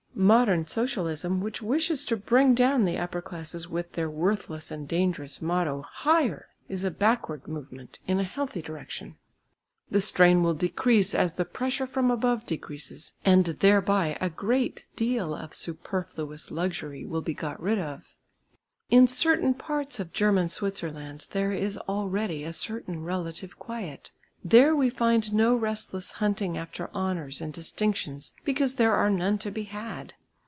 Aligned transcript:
Modern 0.13 0.67
Socialism 0.67 1.41
which 1.41 1.63
wishes 1.63 2.05
to 2.05 2.15
bring 2.15 2.53
down 2.53 2.85
the 2.85 2.99
upper 2.99 3.23
classes 3.23 3.67
with 3.67 3.93
their 3.93 4.09
worthless 4.09 4.69
and 4.69 4.87
dangerous 4.87 5.41
motto 5.41 5.81
"Higher!" 5.89 6.47
is 6.69 6.83
a 6.83 6.91
backward 6.91 7.47
movement 7.47 7.97
in 8.05 8.19
a 8.19 8.23
healthy 8.23 8.61
direction. 8.61 9.15
The 9.89 9.99
strain 10.01 10.43
will 10.43 10.53
decrease 10.53 11.15
as 11.15 11.33
the 11.33 11.45
pressure 11.45 11.87
from 11.87 12.11
above 12.11 12.45
decreases, 12.45 13.13
and 13.25 13.45
thereby 13.45 14.15
a 14.21 14.29
great 14.29 14.85
deal 14.95 15.33
of 15.33 15.55
superfluous 15.55 16.51
luxury 16.51 17.03
will 17.03 17.21
be 17.23 17.33
got 17.33 17.59
rid 17.59 17.79
of. 17.79 18.13
In 18.91 19.07
certain 19.07 19.55
parts 19.55 19.99
of 19.99 20.13
German 20.13 20.49
Switzerland 20.49 21.29
there 21.31 21.51
is 21.51 21.79
already 21.79 22.43
a 22.43 22.53
certain 22.53 23.03
relative 23.03 23.57
quiet. 23.57 24.11
There 24.43 24.75
we 24.75 24.89
find 24.89 25.35
no 25.35 25.53
restless 25.55 26.13
hunting 26.13 26.57
after 26.57 26.89
honours 26.95 27.41
and 27.41 27.53
distinctions 27.53 28.33
because 28.43 28.73
there 28.75 28.93
are 28.95 29.07
none 29.11 29.37
to 29.37 29.51
be 29.51 29.65
had. 29.65 30.15